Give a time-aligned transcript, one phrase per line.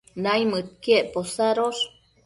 [0.23, 1.81] naimëdquiec posadosh